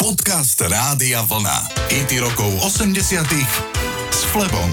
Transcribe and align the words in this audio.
Podcast 0.00 0.56
Rádia 0.64 1.20
Vlna. 1.28 1.76
IT 1.92 2.24
rokov 2.24 2.48
80 2.64 3.20
s 4.08 4.20
Flebom. 4.32 4.72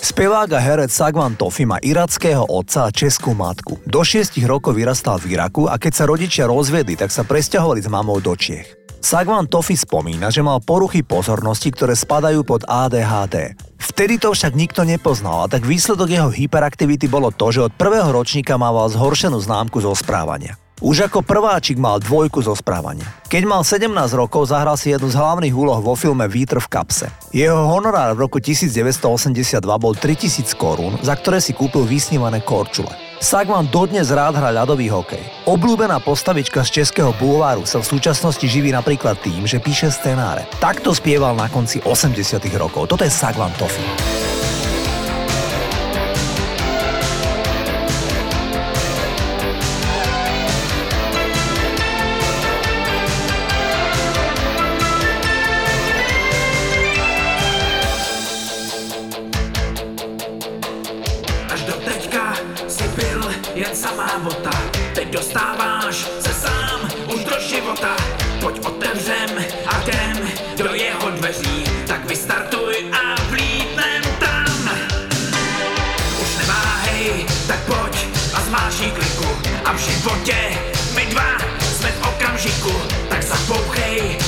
Spevák 0.00 0.56
a 0.56 0.60
herec 0.64 0.88
Sagvan 0.88 1.36
Tofi 1.36 1.68
má 1.68 1.76
irackého 1.84 2.48
otca 2.48 2.88
a 2.88 2.94
českú 2.96 3.36
matku. 3.36 3.76
Do 3.84 4.00
6 4.00 4.40
rokov 4.48 4.80
vyrastal 4.80 5.20
v 5.20 5.36
Iraku 5.36 5.68
a 5.68 5.76
keď 5.76 5.92
sa 5.92 6.08
rodičia 6.08 6.48
rozviedli, 6.48 6.96
tak 6.96 7.12
sa 7.12 7.28
presťahovali 7.28 7.84
s 7.84 7.92
mamou 7.92 8.24
do 8.24 8.32
Čiech. 8.32 8.72
Sagvan 9.04 9.52
Tofi 9.52 9.76
spomína, 9.76 10.32
že 10.32 10.40
mal 10.40 10.64
poruchy 10.64 11.04
pozornosti, 11.04 11.68
ktoré 11.68 11.92
spadajú 11.92 12.40
pod 12.40 12.64
ADHD. 12.64 13.52
Vtedy 13.76 14.16
to 14.16 14.32
však 14.32 14.56
nikto 14.56 14.80
nepoznal 14.80 15.44
a 15.44 15.50
tak 15.52 15.68
výsledok 15.68 16.08
jeho 16.08 16.32
hyperaktivity 16.32 17.04
bolo 17.04 17.28
to, 17.28 17.52
že 17.52 17.68
od 17.68 17.76
prvého 17.76 18.08
ročníka 18.08 18.56
mával 18.56 18.88
zhoršenú 18.88 19.36
známku 19.44 19.84
zo 19.84 19.92
správania. 19.92 20.56
Už 20.80 21.12
ako 21.12 21.20
prváčik 21.20 21.76
mal 21.76 22.00
dvojku 22.00 22.40
zo 22.40 22.56
správania. 22.56 23.04
Keď 23.28 23.42
mal 23.44 23.60
17 23.60 23.92
rokov, 24.16 24.48
zahral 24.48 24.80
si 24.80 24.88
jednu 24.88 25.12
z 25.12 25.20
hlavných 25.20 25.52
úloh 25.52 25.76
vo 25.76 25.92
filme 25.92 26.24
Vítr 26.24 26.56
v 26.56 26.72
kapse. 26.72 27.12
Jeho 27.36 27.68
honorár 27.68 28.16
v 28.16 28.24
roku 28.24 28.40
1982 28.40 29.60
bol 29.60 29.92
3000 29.92 30.56
korún, 30.56 30.96
za 31.04 31.20
ktoré 31.20 31.44
si 31.44 31.52
kúpil 31.52 31.84
vysnívané 31.84 32.40
korčule. 32.40 32.88
Sagman 33.20 33.68
dodnes 33.68 34.08
rád 34.08 34.40
hrá 34.40 34.48
ľadový 34.48 34.88
hokej. 34.88 35.20
Obľúbená 35.44 36.00
postavička 36.00 36.64
z 36.64 36.80
českého 36.80 37.12
bulváru 37.20 37.68
sa 37.68 37.84
v 37.84 38.00
súčasnosti 38.00 38.48
živí 38.48 38.72
napríklad 38.72 39.20
tým, 39.20 39.44
že 39.44 39.60
píše 39.60 39.92
scenáre. 39.92 40.48
Takto 40.64 40.96
spieval 40.96 41.36
na 41.36 41.52
konci 41.52 41.84
80 41.84 42.40
rokov. 42.56 42.88
Toto 42.88 43.04
je 43.04 43.12
Sagvan 43.12 43.52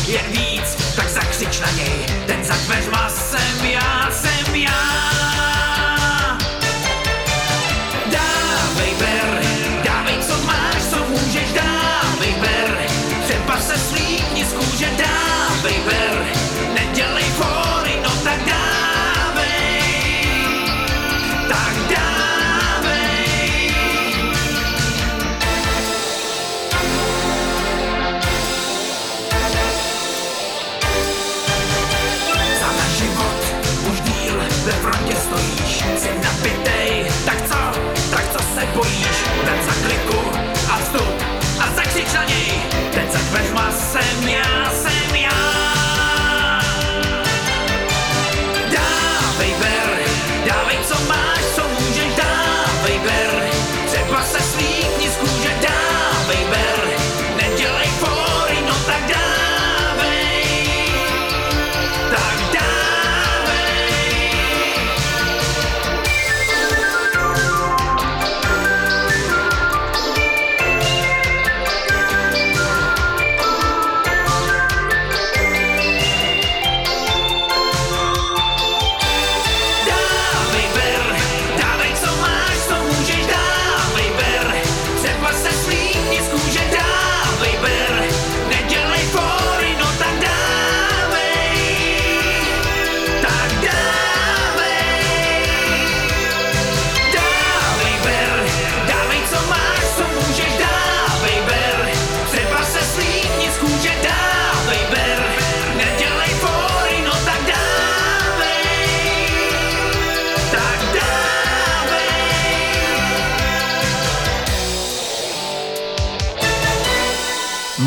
jak 0.08 0.30
nic, 0.30 0.94
tak 0.96 1.10
zakrzycz 1.10 1.60
na 1.60 1.70
niej 1.72 2.06
Ten 2.26 2.44
zakweź 2.44 2.88
ma 2.92 3.01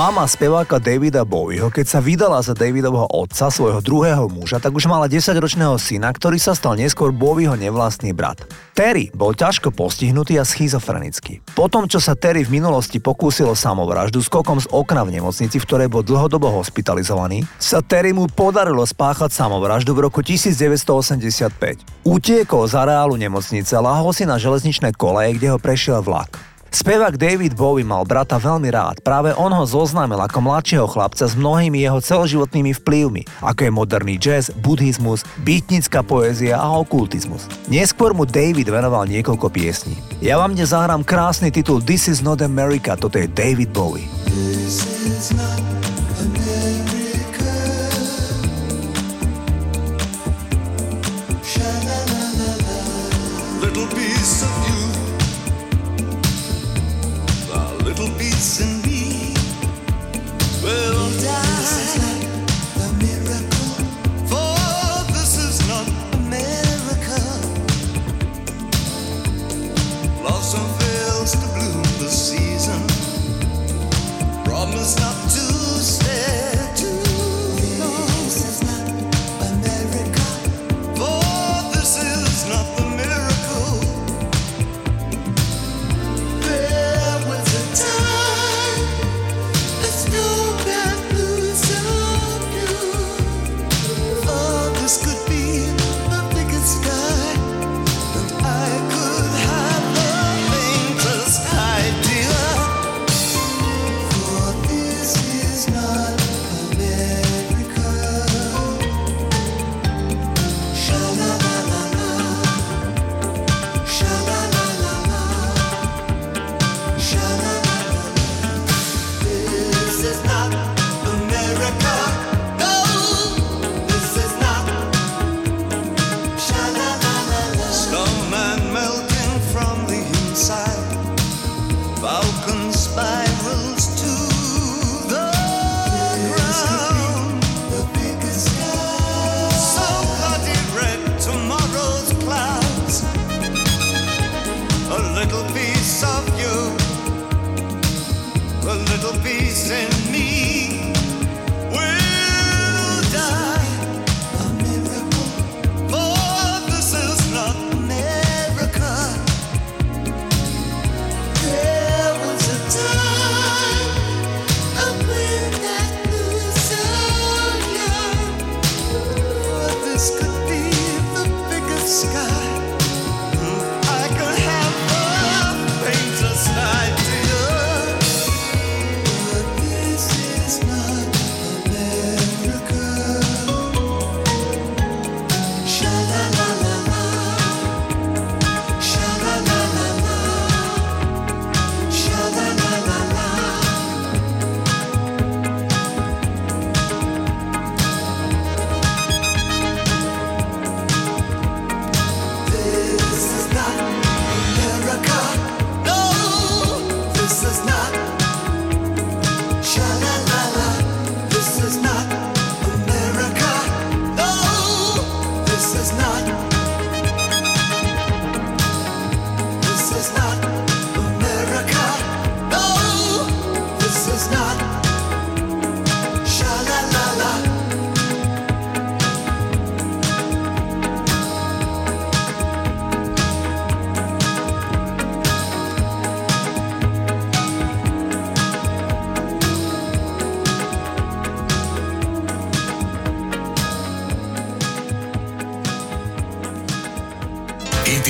Mama 0.06 0.30
speváka 0.30 0.78
Davida 0.78 1.26
Bowieho, 1.26 1.74
keď 1.74 1.86
sa 1.90 1.98
vydala 1.98 2.38
za 2.38 2.54
Davidovho 2.54 3.10
otca, 3.10 3.50
svojho 3.50 3.82
druhého 3.82 4.30
muža, 4.30 4.62
tak 4.62 4.70
už 4.78 4.86
mala 4.86 5.10
10-ročného 5.10 5.74
syna, 5.82 6.14
ktorý 6.14 6.38
sa 6.38 6.54
stal 6.54 6.78
neskôr 6.78 7.10
Bowieho 7.10 7.58
nevlastný 7.58 8.14
brat. 8.14 8.46
Terry 8.78 9.10
bol 9.18 9.34
ťažko 9.34 9.74
postihnutý 9.74 10.38
a 10.38 10.46
schizofrenický. 10.46 11.42
Potom, 11.58 11.90
čo 11.90 11.98
sa 11.98 12.14
Terry 12.14 12.46
v 12.46 12.54
minulosti 12.54 13.02
pokúsilo 13.02 13.58
samovraždu 13.58 14.22
skokom 14.22 14.62
z 14.62 14.70
okna 14.70 15.02
v 15.10 15.18
nemocnici, 15.18 15.58
v 15.58 15.66
ktorej 15.66 15.90
bol 15.90 16.06
dlhodobo 16.06 16.54
hospitalizovaný, 16.54 17.42
sa 17.58 17.82
Terry 17.82 18.14
mu 18.14 18.30
podarilo 18.30 18.86
spáchať 18.86 19.34
samovraždu 19.34 19.90
v 19.98 20.06
roku 20.06 20.22
1985. 20.22 21.82
Utiekol 22.06 22.70
z 22.70 22.74
areálu 22.78 23.18
nemocnice 23.18 23.74
lahol 23.82 24.14
si 24.14 24.22
na 24.30 24.38
železničné 24.38 24.94
koleje, 24.94 25.34
kde 25.34 25.50
ho 25.50 25.58
prešiel 25.58 26.06
vlak. 26.06 26.55
Spevák 26.72 27.18
David 27.18 27.53
Bowie 27.53 27.86
mal 27.86 28.06
brata 28.06 28.42
veľmi 28.42 28.70
rád, 28.74 29.02
práve 29.02 29.34
on 29.38 29.53
ho 29.53 29.66
zoznámil 29.66 30.22
ako 30.22 30.40
mladšieho 30.42 30.88
chlapca 30.90 31.26
s 31.26 31.38
mnohými 31.38 31.81
jeho 31.81 32.00
celoživotnými 32.02 32.72
vplyvmi, 32.81 33.26
ako 33.42 33.59
je 33.66 33.72
moderný 33.72 34.16
jazz, 34.18 34.53
buddhizmus, 34.62 35.25
bytnická 35.44 36.02
poézia 36.02 36.58
a 36.58 36.68
okultizmus. 36.78 37.46
Neskôr 37.70 38.16
mu 38.16 38.24
David 38.24 38.70
venoval 38.70 39.06
niekoľko 39.09 39.48
piesní. 39.52 39.96
Ja 40.24 40.42
vám 40.42 40.56
dnes 40.56 40.74
zahrám 40.74 41.06
krásny 41.06 41.54
titul 41.54 41.84
This 41.84 42.09
is 42.09 42.24
not 42.24 42.40
America, 42.40 42.98
toto 42.98 43.20
je 43.20 43.28
David 43.30 43.70
Bowie. 43.75 44.08
This 44.31 44.86
is 45.06 45.36
not 45.36 45.75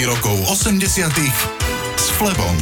80 0.05 0.85
s 1.97 2.05
Flebom. 2.13 2.57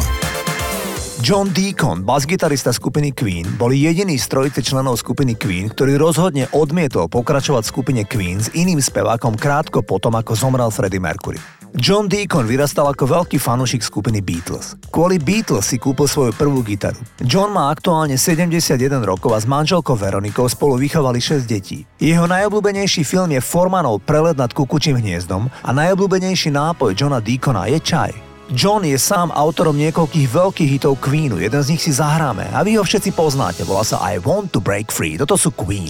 John 1.19 1.51
Deacon, 1.51 1.99
basgitarista 1.99 2.71
skupiny 2.71 3.11
Queen, 3.11 3.43
bol 3.59 3.75
jediný 3.75 4.15
z 4.15 4.31
trojice 4.31 4.63
členov 4.63 4.95
skupiny 4.95 5.35
Queen, 5.35 5.67
ktorý 5.67 5.99
rozhodne 5.99 6.47
odmietol 6.55 7.11
pokračovať 7.11 7.67
v 7.67 7.71
skupine 7.75 8.03
Queen 8.07 8.39
s 8.39 8.47
iným 8.55 8.79
spevákom 8.79 9.35
krátko 9.35 9.83
potom, 9.83 10.15
ako 10.15 10.39
zomrel 10.39 10.71
Freddie 10.71 11.03
Mercury. 11.03 11.62
John 11.73 12.05
Deacon 12.05 12.45
vyrastal 12.45 12.85
ako 12.85 13.09
veľký 13.09 13.41
fanúšik 13.41 13.81
skupiny 13.81 14.21
Beatles. 14.21 14.77
Kvôli 14.93 15.17
Beatles 15.17 15.73
si 15.73 15.81
kúpil 15.81 16.05
svoju 16.05 16.29
prvú 16.37 16.61
gitaru. 16.61 17.01
John 17.25 17.49
má 17.49 17.73
aktuálne 17.73 18.13
71 18.13 18.77
rokov 19.01 19.33
a 19.33 19.41
s 19.41 19.49
manželkou 19.49 19.97
Veronikou 19.97 20.45
spolu 20.45 20.77
vychovali 20.77 21.17
6 21.17 21.49
detí. 21.49 21.81
Jeho 21.97 22.29
najobľúbenejší 22.29 23.01
film 23.01 23.33
je 23.33 23.41
Formanov 23.41 24.05
prelet 24.05 24.37
nad 24.37 24.53
kukučím 24.53 25.01
hniezdom 25.01 25.49
a 25.49 25.69
najobľúbenejší 25.73 26.53
nápoj 26.53 26.93
Johna 26.93 27.17
Deacona 27.17 27.65
je 27.65 27.81
čaj. 27.81 28.13
John 28.53 28.85
je 28.85 28.93
sám 28.93 29.33
autorom 29.33 29.73
niekoľkých 29.73 30.29
veľkých 30.29 30.69
hitov 30.77 31.01
Queenu, 31.01 31.41
jeden 31.41 31.61
z 31.65 31.73
nich 31.73 31.81
si 31.81 31.89
zahráme 31.89 32.53
a 32.53 32.61
vy 32.61 32.77
ho 32.77 32.85
všetci 32.85 33.17
poznáte, 33.17 33.65
volá 33.65 33.81
sa 33.81 33.97
I 33.97 34.21
Want 34.21 34.53
to 34.53 34.61
Break 34.61 34.93
Free, 34.93 35.17
toto 35.17 35.33
sú 35.33 35.49
Queen. 35.49 35.89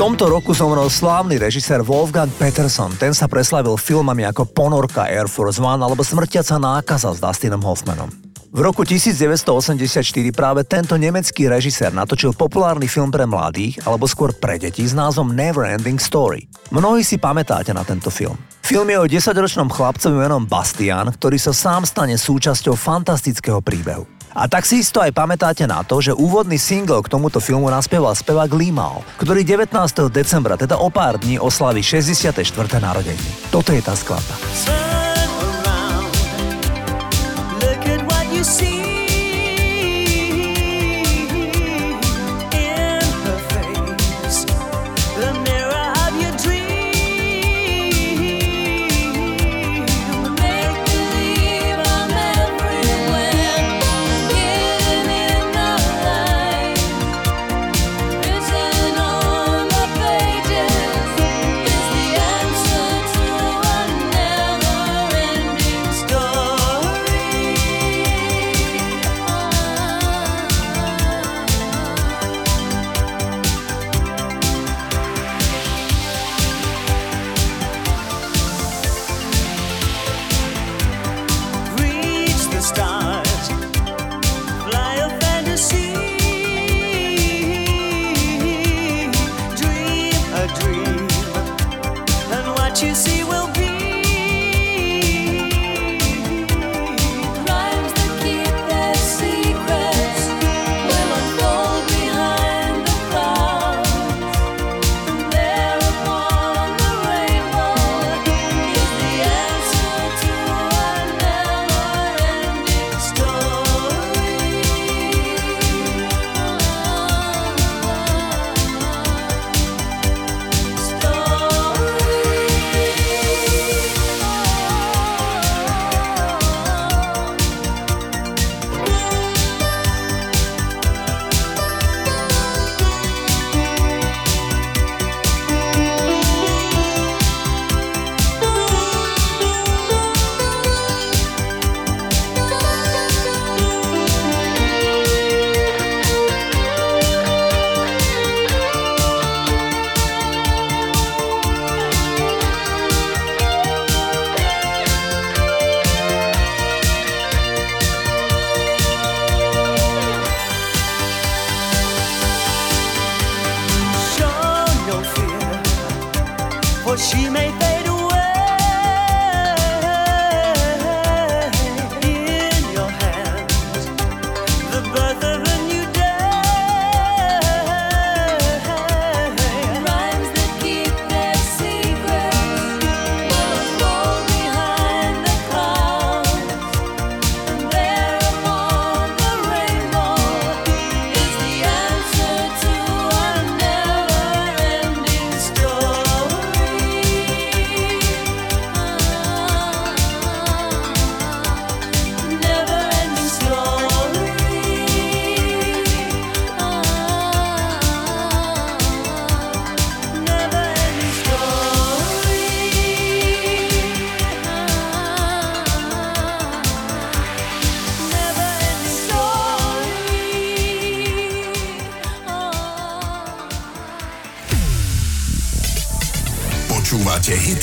Tomto 0.00 0.32
roku 0.32 0.56
zomrel 0.56 0.88
slávny 0.88 1.36
režisér 1.36 1.84
Wolfgang 1.84 2.32
Peterson. 2.40 2.88
Ten 2.96 3.12
sa 3.12 3.28
preslavil 3.28 3.76
filmami 3.76 4.24
ako 4.24 4.48
Ponorka 4.48 5.04
Air 5.04 5.28
Force 5.28 5.60
One 5.60 5.76
alebo 5.76 6.00
Smrtiaca 6.00 6.56
nákaza 6.56 7.12
s 7.12 7.20
Dustinom 7.20 7.60
Hoffmanom. 7.60 8.29
V 8.50 8.66
roku 8.66 8.82
1984 8.82 10.02
práve 10.34 10.66
tento 10.66 10.98
nemecký 10.98 11.46
režisér 11.46 11.94
natočil 11.94 12.34
populárny 12.34 12.90
film 12.90 13.14
pre 13.14 13.22
mladých, 13.22 13.78
alebo 13.86 14.10
skôr 14.10 14.34
pre 14.34 14.58
deti 14.58 14.82
s 14.82 14.90
názvom 14.90 15.30
Never 15.30 15.70
Ending 15.70 16.02
Story. 16.02 16.50
Mnohí 16.74 17.06
si 17.06 17.14
pamätáte 17.14 17.70
na 17.70 17.86
tento 17.86 18.10
film. 18.10 18.34
Film 18.66 18.90
je 18.90 18.98
o 18.98 19.06
10-ročnom 19.06 19.70
chlapcovi 19.70 20.18
menom 20.18 20.50
Bastian, 20.50 21.14
ktorý 21.14 21.38
sa 21.38 21.54
sám 21.54 21.86
stane 21.86 22.18
súčasťou 22.18 22.74
fantastického 22.74 23.62
príbehu. 23.62 24.02
A 24.34 24.50
tak 24.50 24.66
si 24.66 24.82
isto 24.82 24.98
aj 24.98 25.14
pamätáte 25.14 25.62
na 25.70 25.86
to, 25.86 26.02
že 26.02 26.10
úvodný 26.10 26.58
single 26.58 27.06
k 27.06 27.10
tomuto 27.10 27.38
filmu 27.38 27.70
naspieval 27.70 28.18
spevák 28.18 28.50
Limao, 28.50 29.06
ktorý 29.22 29.46
19. 29.46 30.10
decembra, 30.10 30.58
teda 30.58 30.74
o 30.74 30.90
pár 30.90 31.22
dní, 31.22 31.38
oslaví 31.38 31.86
64. 31.86 32.42
narodeniny. 32.82 33.30
Toto 33.54 33.70
je 33.70 33.78
tá 33.78 33.94
skladba. 33.94 34.34
you 38.40 38.44
see 38.44 38.79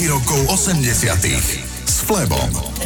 rokov 0.07 0.47
80 0.47 0.87
s 1.83 1.99
Flebom. 2.07 2.76